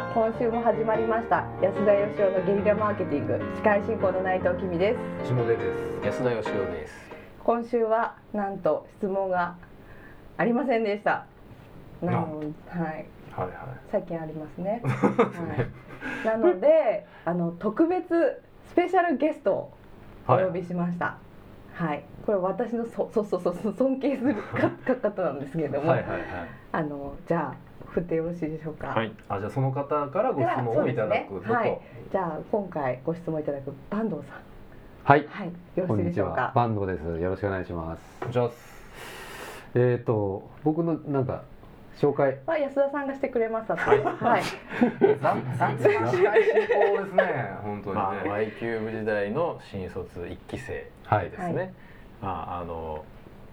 [0.00, 1.44] さあ今週も始まりました。
[1.60, 3.38] 安田義雄のゲリラマーケティング。
[3.56, 5.28] 司会進行の内藤君です。
[5.28, 6.06] 下出です。
[6.06, 6.94] 安田義雄です。
[7.44, 9.56] 今週はなんと質問が
[10.38, 11.26] ありませんでした。
[12.00, 13.06] なのはい。
[13.30, 14.80] はいは最近ありますね。
[14.88, 14.90] は
[16.24, 19.72] い、なのであの特別スペシャルゲストを
[20.26, 21.18] お呼びしました。
[21.74, 26.22] はい、これ私のそそうそうそうそう尊敬するか 方なんですけれども、はいはいはい。
[26.72, 28.88] あのじゃあ振ってよろしいでしょうか？
[28.88, 29.12] はい。
[29.28, 34.36] あじゃあその方からご質問をいただくねはい、じゃあ今回ご質問いただく坂東さん。
[35.04, 35.48] はい、はい。
[35.76, 36.52] よろしいでしょうか？
[36.54, 37.20] 坂東です。
[37.20, 38.02] よろしくお願いします。
[38.30, 38.50] じゃあ
[39.74, 41.42] えっ、と僕のなんか
[41.96, 42.38] 紹介。
[42.46, 43.80] は安田さんがしてくれましたと。
[43.82, 44.42] はい。
[45.20, 47.24] 雑雑な司会進行ですね
[47.62, 51.72] 本当にね、まあ Y キューブ時代の新卒一期生はいですね、はい
[52.22, 53.04] まああの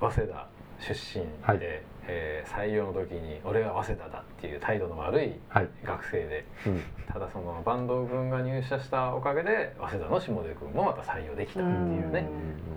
[0.00, 0.46] 早稲田
[0.80, 1.58] 出身で、はい。
[1.62, 12.26] えー採用の時に俺は早稲田だっていう態度の悪いはい、学生でうん、ただその坂東君が入社したおかげで早稲田の下出君もまた採用できたっていうね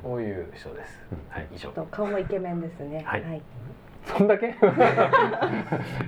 [0.03, 1.20] こういう人です、うん。
[1.30, 1.70] はい以上。
[1.70, 3.03] と顔もイケメンですね。
[3.08, 3.42] はい
[4.05, 4.47] そんだけ？
[4.47, 4.52] っ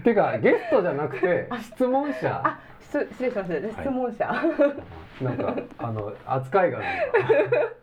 [0.03, 3.81] ていうかゲストじゃなくて質問者あ、失失礼しました。
[3.81, 4.33] 質問者。
[5.21, 6.79] なんかあの扱いが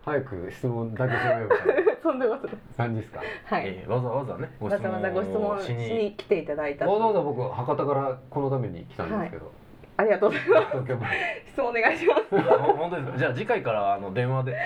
[0.05, 2.49] 早く質問だけしろよみたいな そんなこと。
[2.77, 3.21] 感じですか？
[3.45, 3.65] はい。
[3.67, 6.87] えーわざわざねごわざわざご質問しに来ていただいた。
[6.87, 9.53] わざわざ僕博多からこのために来たんですけど、
[10.01, 10.67] ありがとうございます。
[10.71, 12.21] 東京まで質問お願いします。
[12.33, 13.13] あ本当です。
[13.13, 14.59] かじゃあ次回からあの電話で、 は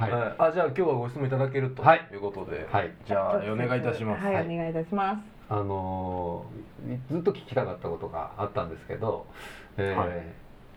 [0.00, 0.10] い。
[0.10, 0.34] はい。
[0.38, 2.08] あじゃあ今日はご質問いただけるとはい。
[2.10, 2.90] いうことで、はい。
[3.04, 4.44] じゃあお願いいたします、はい、はい。
[4.46, 5.20] お願いいたします。
[5.50, 9.26] あのーずっと聞きたかったことがあったんですけど、
[9.76, 10.08] えーはい。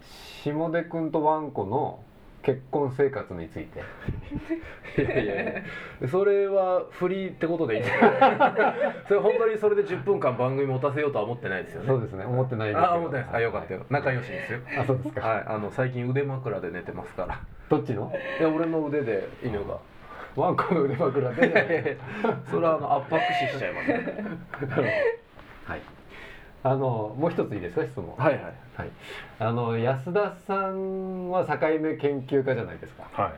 [0.02, 2.00] 下出君とワンコの
[2.48, 3.82] 結婚生活について。
[4.98, 5.46] いやいやい
[6.02, 6.08] や。
[6.08, 7.84] それはフリーってことでいい
[9.06, 11.88] それ本当にそれで10分間番組持たせようとは思ってないですよね。
[11.90, 12.24] そうですね。
[12.24, 13.36] 思ってないんですあ思ってないです。
[13.36, 13.86] あよかったよ。
[13.90, 14.60] 仲良しですよ。
[14.80, 15.28] あそうですか。
[15.28, 15.44] はい。
[15.46, 17.42] あの最近腕枕で寝てますから。
[17.68, 18.14] どっちの？
[18.40, 19.78] いや俺の腕で犬が。
[20.38, 21.98] ワンコの腕枕で。
[22.24, 23.88] やそれはあの圧迫死しちゃいます。
[23.90, 25.04] ね
[25.68, 25.82] はい
[26.64, 28.14] あのもう一ついいですか質問。
[28.18, 28.44] はいはい。
[28.76, 28.92] はい。
[29.40, 33.10] あの安田さんは境目研究家じゃないですか。
[33.14, 33.34] は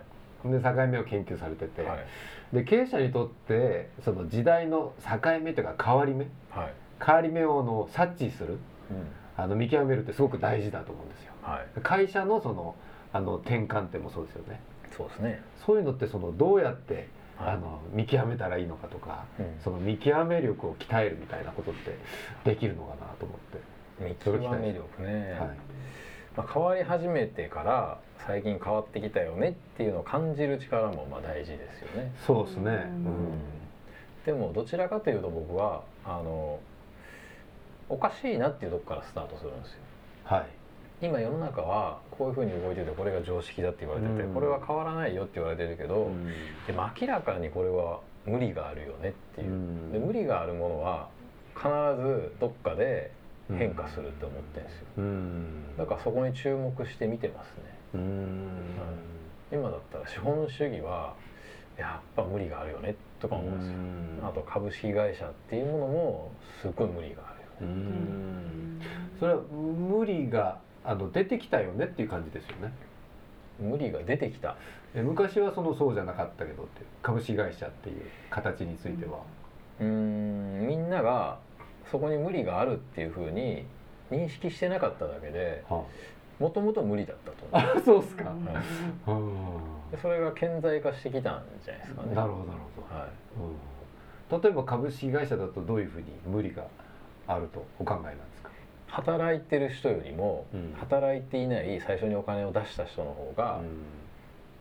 [0.46, 0.50] い。
[0.52, 2.56] で境目を研究されてて、はい。
[2.56, 6.74] で経営者にとってその時代の境目というか変わり目はい。
[7.06, 8.58] 変わり目をあの察知する
[8.90, 9.08] うん。
[9.38, 11.34] あの見極めるってすごく大事だと思うんですよ。
[11.44, 11.81] はい。
[11.81, 12.75] 会社のその
[13.12, 14.59] あの転換点もそうですよね。
[14.96, 15.41] そうですね。
[15.66, 17.08] そういうのってそのどうやってはい
[17.42, 19.60] あの見極めたらいいのかとか、うん。
[19.64, 21.98] その見極め力を鍛えるみたいなことって
[22.44, 25.58] できるのかなと思って、見極め力ね、はい、
[26.36, 32.72] まあ、変わり始めてから最近変わってきたよねっていうのを感じる力もまあ大事ですよね、そうですね、うん。
[32.72, 33.40] うん。
[34.26, 36.60] でもどちらかというと僕はあの
[37.88, 39.80] おかしいなっていうとこからスタートするんですよ。
[40.26, 40.59] はい
[41.02, 44.34] 今世の中はこういうふうに動いててこれが常識だって言われてて、うん。
[44.34, 46.28] これは変わらないよって言われてるけど、うん。
[46.68, 49.92] でも明らかにこれは無理があるよねっていう、うん。
[49.92, 51.08] で無理があるものは
[51.56, 51.68] 必
[52.02, 53.12] ずどっかで
[53.50, 54.86] 変化するって思ってるんですよ。
[54.98, 55.78] うん。
[55.78, 57.54] だからそこに注目して見てますね。
[57.96, 58.50] うん。
[59.52, 61.16] 今だったら資本主義は
[61.78, 64.30] やっぱ無理があるよねとか思うんですよ。
[64.30, 68.82] あと株式会社っていうものもすっごい無理があるようねん。
[69.18, 72.73] それは無理があの出てきたよねっていう感じですよね。
[73.59, 74.56] 無理が出てきた。
[74.95, 79.19] え昔はそのそうじゃなかったけどって株式会社っていう形については、
[79.79, 80.67] うーん。
[80.67, 81.38] みんなが
[81.91, 83.66] そこに無理があるっていうふうに
[84.09, 85.84] 認識してなかっただけでは
[86.40, 87.78] もともと無理だったとあ、思う。
[87.78, 88.34] あ そうっすか、はい
[89.07, 89.59] うん
[89.91, 92.16] でそれが顕在化してきたんじゃないですかね。
[92.16, 93.09] なるほどなるほど、はい。
[94.31, 96.63] うん、例えば株式会社だとどういうふうに無理が
[97.28, 98.49] あるとお考えなんですか、
[98.90, 100.74] 働いてる人よりもうん。
[100.78, 103.62] 働いていない最初にお金を出した人の方が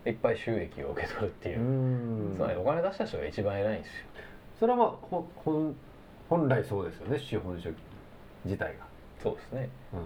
[0.07, 2.37] ういっぱい収益を受け取るっていう、ん。
[2.37, 3.95] つまりお金出した人が一番偉いんですよ。
[4.61, 5.75] それはまあほ本
[6.29, 7.77] 本来そうですよね資本主義
[8.45, 8.87] 自体が、
[9.23, 10.01] そうですね、うん。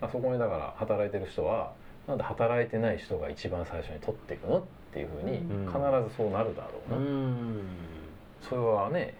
[0.00, 1.72] まあ、そこにだから働いてる人は
[2.08, 4.62] なんで働いてない人が一番最初に取っていくのっ
[4.92, 5.66] ていうふうにうん。
[5.66, 5.78] 必
[6.10, 7.60] ずそうなるだろうな、ん。
[8.40, 9.14] それはね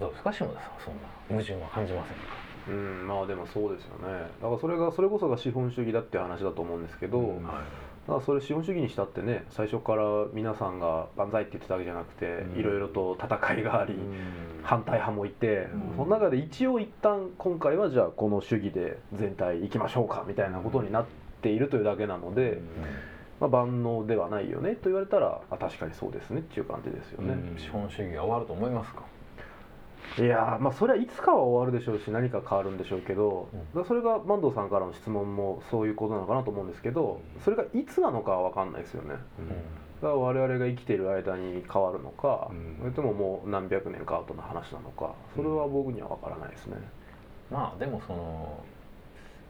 [0.00, 0.62] どうですか下田さん。
[0.84, 2.41] そんな矛盾は感じませんか？
[2.68, 4.30] うんまあでもそうですよね。
[4.40, 7.54] だからそれがそれこそが資本主義だっていう話だと思うんですけど、うんはい。
[8.06, 12.60] だからそれ資本主義にしたってね最初から皆さんが万歳って言ってたわけじゃなくて、うん。
[12.60, 14.60] いろいろと戦いがあり、うん。
[14.62, 15.96] 反対派もいて、うん。
[15.96, 21.06] その中で一応一旦今回はじゃあこの主義で全体行きましょうかみたいなことになっ
[21.42, 22.60] ているというだけなので、
[23.40, 27.34] まあ、万能ではないよねと言われたらあ確かにそうですねっていう感じですよね。
[27.34, 27.58] うん。
[27.58, 29.02] 資本主義が終わると思いますか？
[30.18, 33.84] いやーまあそれはいつかは終わるでしょうし何か変わるんでしょうけど、うん。
[33.84, 39.14] それが坂東さんからの質問もそういうことなのかなと思うんですけどそれがいつなのかは分かんないですよね。
[40.02, 42.76] だから我々が生きている間に変わるのか、うん。
[42.80, 46.76] それとももう何百年か後の話なのかそれは僕には分からないですね、
[47.50, 48.64] まあでもその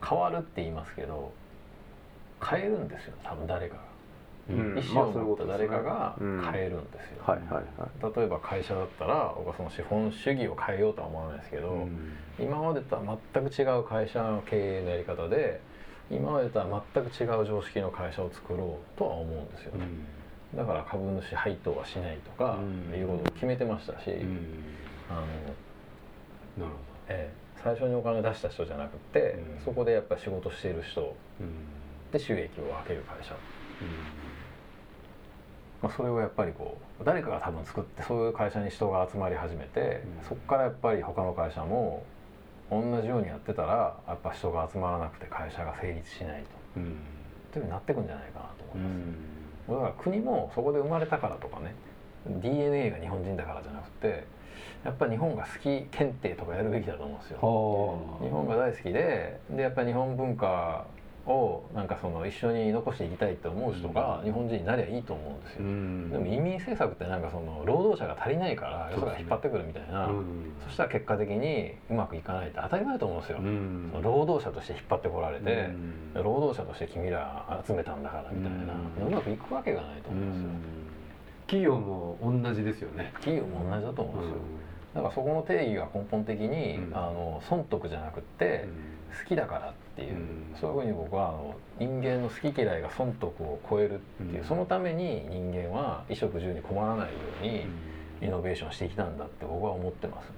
[0.06, 1.32] 変わるって言いますけど
[2.44, 3.91] 変えるんですよ多分誰かが、うん
[4.48, 6.42] 意思を持った誰かがうん。
[6.52, 7.64] 変えるんですよ、はいはい
[8.02, 8.16] はい。
[8.16, 11.88] 例えば会社だったら僕はその資本主義を変えようとは思わないですけど、
[12.38, 15.60] 今までとは全く違う会社の経営のやり方で
[16.10, 19.72] 今までとは全く違う常識の会社を作ろうとは思うんですよ、
[20.54, 22.98] だから株主配当はしないとかうん。
[22.98, 24.10] いうことを決めてましたし、
[25.08, 25.26] あの
[26.58, 26.72] なる
[27.08, 29.64] ええ最初にお金出した人じゃなくて、うん。
[29.64, 31.48] そこでやっぱ仕事している人ほど
[32.10, 33.36] で収益を分ける会社、
[35.82, 40.28] まあ、それをやっぱりこう誰かが多分作ってそういう会社に人が集まり始めて、うん。
[40.28, 42.04] そこからやっぱり他の会社も
[42.70, 46.48] 同じようにやってたらやっぱ人が集まらなくて会社が成立しないと。
[46.76, 46.82] うん。
[46.84, 46.86] っ
[47.52, 49.14] ていうふうになってくんじゃないかなとう思いま
[49.66, 49.74] す、ん。
[49.74, 51.74] だから国もそこで生まれたからとかね
[52.26, 54.24] DNA が日本人だからじゃなくて
[54.84, 57.38] やっぱり日本が好き検定とかやるべきだと思うんですよ。
[57.40, 60.86] は日本が大好きででやっぱり日本文化
[61.26, 66.10] をなんかその一緒に残していきたいと思う人が日本人になりゃいいと思うんですよ、ん。
[66.10, 70.06] でも移民政策ってなんかその労働者が足りないからよそから引っ張ってくるみたいな。
[70.06, 70.52] そ,、うん。
[70.68, 73.88] したら結果的にうまくいかないって当たり前だと思うんですよ、うん。
[73.92, 75.70] その労働者として引っ張ってこられて、
[76.14, 76.22] うん。
[76.24, 78.74] 労働者として君ら集めたんだからみたいな、
[79.06, 80.52] うまくいくわけがないとう思うんですよ、ん。
[81.46, 83.12] 企業も同じですよね。
[83.14, 84.36] 企業も同じだと思うんですよ、
[84.94, 86.96] だからそこの定義が根本的に、うん。
[86.96, 88.66] あの損得じゃなくって、
[89.22, 90.56] 好きだからっていう、うん。
[90.60, 94.46] そういうふうに僕はあの人間の好き嫌いが損得を超えるっていう、うん。
[94.46, 97.66] そのために人間は衣食住に困らないように
[98.22, 100.32] イノベーションしてきたんだって僕は思ってますん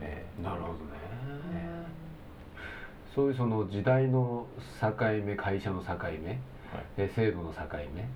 [0.00, 0.42] で、ええ。
[0.42, 0.78] なるほどね。
[3.14, 4.46] そういうその時代の
[4.80, 4.94] 境
[5.24, 6.38] 目会社の境目、
[6.96, 7.62] えー制度の境
[7.92, 8.08] 目、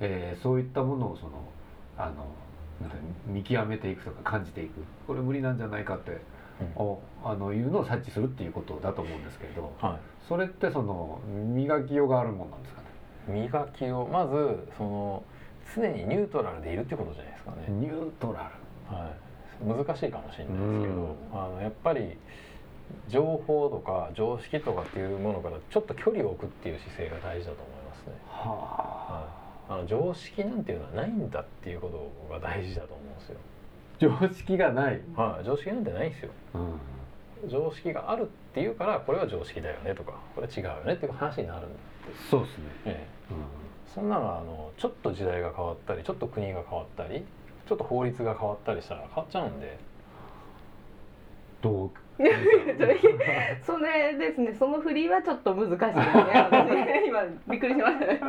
[0.00, 1.32] えーそういったものをその
[1.98, 2.26] あの
[3.26, 4.80] 見極めていくとか感じていく。
[5.06, 6.18] これ無理なんじゃないかって、
[6.60, 6.82] うん。
[6.82, 12.80] おあのいうのを察知するっていうことだと思うんですけれどはそれってその磨きようがあるもんなんですか
[13.28, 13.38] ね？
[13.38, 15.22] い、磨きをまずその
[15.74, 18.50] 常にニュートラルでいるってことじゃないですかね、ニュートラ
[18.88, 19.12] は
[19.62, 20.96] い、難しいかもしれないですけうん。
[20.96, 22.16] どあのやっぱり
[23.08, 28.12] 情報とか常識とかっていうものからちょっと距離を置くっていう姿勢が大事だと思いますね。
[28.44, 29.26] ルは
[29.68, 33.38] はい、あの常識なんていうのはないんだっていうことが大事だと思うんですよ。
[33.98, 36.30] 常識がない、はい、常識なんてないんですよ。
[36.54, 41.76] うん、常識があるっていうからこれは常識だよねとかこれ違うよねっていう話になるんで、
[42.30, 47.24] そうですね、ええ、うそんなのはあのちょっと時代が変わったりちょっと国が変わったり
[47.68, 49.78] ちょっと法律が変わったりしたら変わっちゃうんで。
[51.62, 51.90] どう？
[52.18, 58.20] それですねその振りはちょっと難しいですね私今びっくりしましたね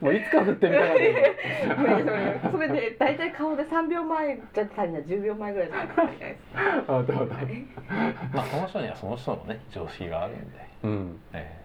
[0.00, 6.40] もういつか振ってみたかったそれで大体顔で3秒前じゃ足りない10秒前ぐらいじゃないといけないです
[6.86, 7.36] あどうだ
[8.32, 10.58] まあその人にはその人のね常識があるんで。
[10.84, 11.63] うんええ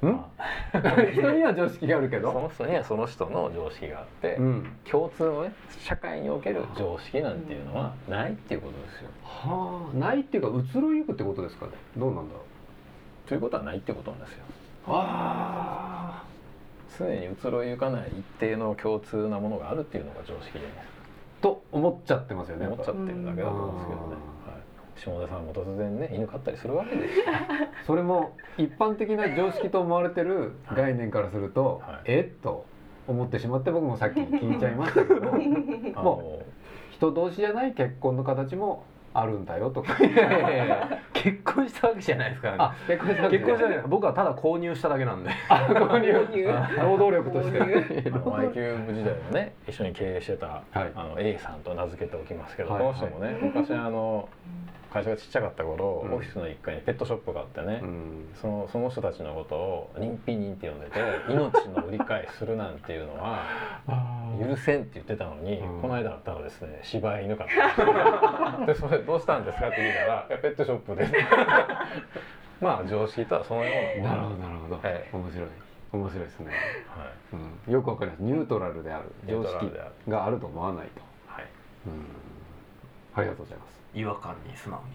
[1.12, 4.76] 人には常識があるけあそどの人にはその人の常識があって、うん。
[4.88, 9.08] 共通のね社会における常識なんていうのはないっていうことですよ。
[9.24, 11.72] はあないっていうか移ろいゆくってことですかね。
[11.96, 13.28] どうなんだろう。
[13.28, 14.44] ということはないってことなんですよ。
[14.86, 16.22] あ。
[16.98, 20.88] 常に移ろいゆかない一定の共通なものがあるっていうのが常識じゃないです
[21.40, 22.72] と思っちゃってますよねか。
[22.72, 24.06] 思っちゃってるだけだと思うんですけどね。
[24.46, 24.57] はい
[24.98, 27.24] 下田さんも突然ね犬飼ったりするわけですよ。
[27.86, 32.66] それも一般的な常識と思われてる概念からすると、はいえっと
[33.06, 35.32] 思ってしまって僕もさっき聞いちゃいましたけど
[35.96, 36.42] あも
[36.90, 38.84] 人同士じゃない結婚の形も
[39.14, 39.96] あるんだよとか。
[41.12, 42.64] 結婚したわけじゃないですからね。
[42.64, 45.30] あ結婚した結婚したわけ僕はただ購入しただけなんで。
[45.48, 46.12] 購入。
[46.12, 46.82] 購入。
[46.82, 47.60] 労働力として。
[47.60, 47.64] あ
[48.16, 50.92] の Y キューブ時代のね一緒に経営してた、はい。
[50.94, 52.82] あの A さんと名付けておきますけど、はい。
[52.82, 54.28] この人もね昔あの
[54.92, 56.14] 会社がちっちゃかった頃、うん。
[56.14, 58.28] オフィスの1階にペットショップがあってね、うん。
[58.40, 63.44] そのその人たちのことを「人品人」って呼んでて命の売り買いするなんていうのは
[64.40, 65.82] 許せんって言ってたのに、うん。
[65.82, 67.54] この間だったらですね柴犬飼って
[68.72, 71.06] でそれどうしたんですかって聞いたら「いやペットショップで」
[72.60, 74.10] まあ常識とはそのような。
[74.10, 75.48] なるほどなるほど、え面白い。
[75.90, 76.46] 面白いですね、
[76.88, 77.36] はい。
[77.66, 78.22] うん、よくわかります。
[78.22, 79.04] ニュートラルである。
[79.26, 79.72] 常識
[80.08, 80.38] がある。
[80.38, 81.44] と思わないと、はい。
[81.86, 82.04] うん、
[83.14, 83.78] ありがとうございます。
[83.94, 84.86] 違和感に素直に。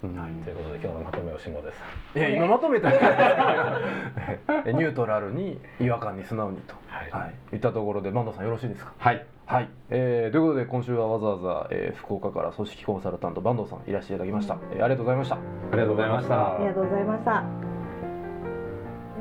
[0.00, 2.18] 素直に、はい、ということで今日のまとめを下です。
[2.18, 7.10] いや今まとめた ニュートラルに違和感に素直にと、はい。
[7.10, 8.92] はい、いったところで万藤さんよろしいですか？
[8.98, 15.34] はいはい、えー、ということで今週はわざわざ、えー、福岡から組織コンサルタント坂東さんいらしていただきました、えー、ありがとうございました。
[15.34, 15.38] あ
[15.72, 16.54] りがとうございました。
[16.54, 17.44] ありがとうございました。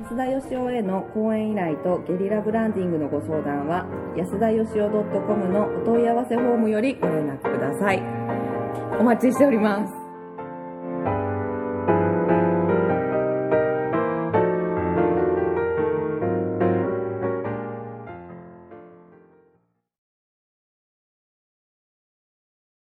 [0.02, 3.86] 安田義雄への講演依頼とゲリラブランディングのご相談は
[4.16, 8.02] 安田義雄 .com のお問い合わせフォームよりご連絡ください。
[8.98, 10.01] お待ちしております